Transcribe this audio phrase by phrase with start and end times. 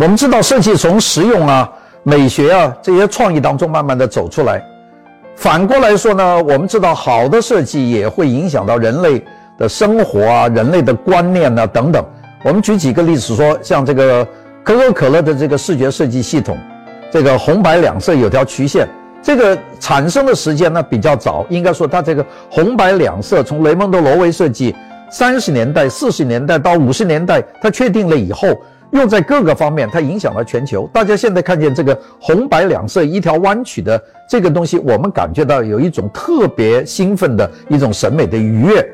[0.00, 1.68] 我们知道设计从实用啊、
[2.04, 4.62] 美学啊这些创意当中慢慢的走出来。
[5.34, 9.20] 反过来说呢，我们知道好的设计也会影响到人类
[9.58, 12.04] 的生活啊、人类的观念啊等等。
[12.44, 14.24] 我们举几个例子说，像这个
[14.62, 16.56] 可口可乐的这个视觉设计系统，
[17.10, 18.86] 这个红白两色有条曲线，
[19.20, 24.76] 这个产生的时间呢比较早，应该说它这个红白两色从雷蒙德·罗威设计，
[25.10, 28.46] 三十年代、四十年代到五十年代，它确定了以后。
[28.90, 30.88] 用在各个方面，它影响了全球。
[30.92, 38.86] 大家现在看见这个红白两色一条弯曲的这个东西，我们感觉到有一种特别兴奋的一种审美的愉悦。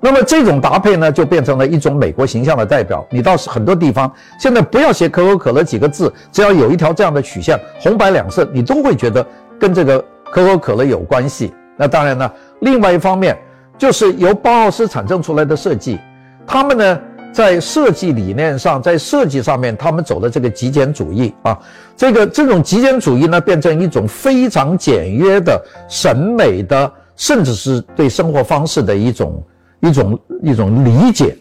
[0.00, 3.06] 那么这种搭配呢，就变成了一种美国形象的代表。
[3.10, 9.24] 你到很多地方，现在不要写可口可乐几个字，只要有一条这样的曲线，红白两色，你都会觉得
[9.60, 11.52] 跟这个可口可乐有关系。
[11.76, 13.38] 那当然呢，另外一方面
[13.78, 16.00] 就是由包豪斯产生出来的设计，
[16.46, 17.00] 他们呢。
[17.32, 21.58] 在设计理念上，在设计上面，他们走的这个极简主义啊，
[21.96, 29.42] 这个这种极简主义呢，变成一种非常简约的审美的，甚至是对生活方式的一种
[29.80, 31.36] 一种一种理解。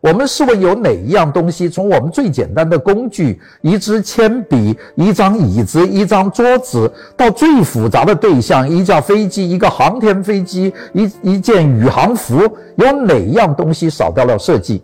[0.00, 12.40] 我们试问有哪一样东西，从我们最简单的工具，一支铅笔，一张椅子，一张桌子，到最复杂的对象，一架飞机，一个航天飞机，一一件宇航服，
[12.76, 14.80] 有哪样东西少掉了设计？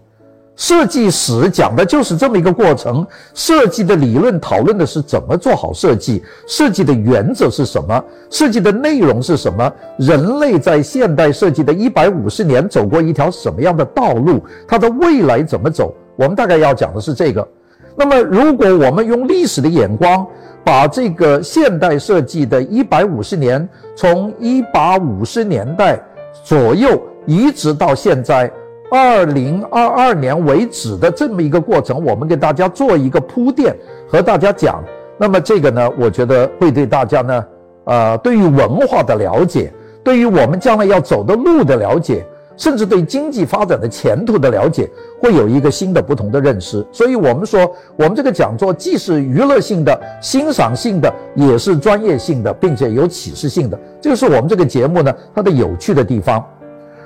[0.54, 17.46] 设计史讲的就是这么一个过程，设计的理论讨论的是怎么做好设计，设计的原则是什么，设计的内容是什么，人类在现代设计的一百五十年走过一条什么样的道路，它的未来怎么走，我们大概要讲的是这个。
[17.96, 20.26] 那么，如果我们用历史的眼光，
[20.62, 23.66] 把这个现代设计的一百五十年，
[23.96, 25.98] 从一八五十年代
[26.44, 28.52] 左右一直到现在。
[28.92, 33.74] 二零二二年为止的这么一个过程，我们给大家做一个铺垫，
[34.06, 34.84] 和大家讲。
[35.16, 37.46] 那么这个呢，我觉得会对大家呢，
[37.84, 39.72] 呃，对于文化的了解，
[40.04, 42.22] 对于我们将来要走的路的了解，
[42.54, 44.90] 甚至对经济发展的前途的了解，
[45.22, 46.86] 会有一个新的不同的认识。
[46.92, 47.60] 所以，我们说，
[47.96, 53.78] 我们这个讲座既是娱乐性的、欣赏性的，也是专业性的，并且有启示性的。
[54.02, 56.44] 这个是我们这个节目呢，它的有趣的地方。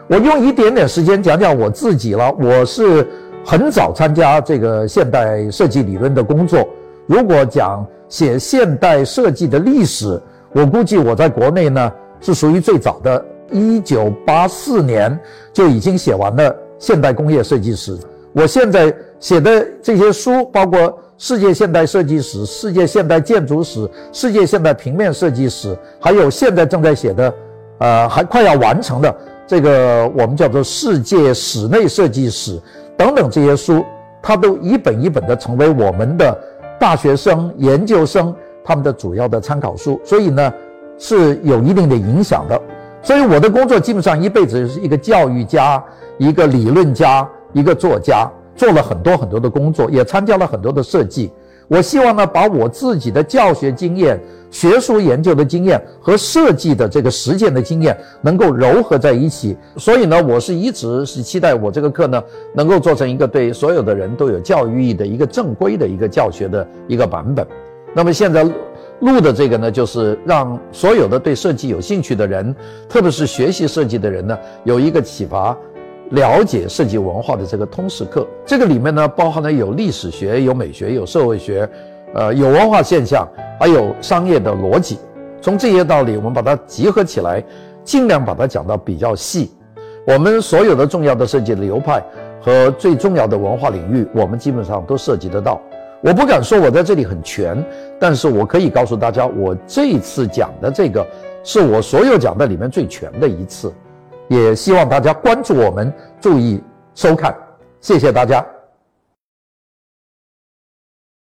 [0.08, 2.32] 我用一点点时间讲讲我自己了。
[2.40, 3.06] 我是
[3.44, 6.66] 很早参加这个现代设计理论的工作。
[7.06, 10.20] 如果讲写现代设计的历史，
[10.52, 13.24] 我估计我在国内呢是属于最早的。
[13.50, 15.16] 一九八四年
[15.52, 17.96] 就已经写完了现代工业设计史。
[18.32, 20.80] 我现在写的这些书，包括
[21.16, 23.80] 《世界现代设计史》《世界现代建筑史》
[24.12, 27.34] 《世界现代平面设计史》，还有现在正在写的，
[27.78, 29.16] 呃，还快要完成的。
[29.46, 32.60] 这个我们叫做世界室内设计史
[32.96, 33.84] 等等这些书，
[34.20, 36.36] 它都一本一本的成为我们的
[36.80, 38.34] 大学生、研究生
[38.64, 40.52] 他们的主要的参考书，所以呢
[40.98, 42.60] 是有一定的影响的。
[43.02, 45.82] 所以我的工作基本上一辈子是一个教育家、
[46.18, 51.30] 一个理论家、一个作家，做了很多很多的工作，也参加了很多的设计。
[51.68, 59.56] 我希望呢，把我自己的教学经验、学术研究的经验和设计的这个实践的经验能够糅合在一起。
[59.76, 62.22] 所以呢，我是一直是期待我这个课呢，
[62.54, 67.44] 能够做成一个对所有的人都有教育意义的一个正规的一个教学的一个版本。
[67.92, 68.44] 那么现在
[69.00, 72.54] 录的这个呢，就是让所有的对设计有兴趣的人，
[72.88, 75.56] 特别是学习设计的人呢，有一个启发。
[76.10, 81.68] 了解设计文化的这个通识课，这个里面呢，包含了有历史学、有美学、有社会学，
[82.14, 83.28] 呃，有文化现象，
[83.58, 84.98] 还有商业的逻辑。
[85.40, 87.42] 从这些道理，我们把它集合起来，
[87.84, 89.50] 尽量把它讲到比较细。
[90.06, 92.02] 我们所有的重要的设计流派
[92.40, 95.60] 和最重要的文化领域，我们基本上都涉及得到。
[96.02, 97.64] 我不敢说我在这里很全，
[97.98, 101.04] 但是我可以告诉大家，我这次讲的这个
[101.42, 103.72] 是我所有讲的里面最全的一次。
[104.28, 106.62] 也希望大家关注我们，注意
[106.94, 107.34] 收看，
[107.80, 108.44] 谢谢大家。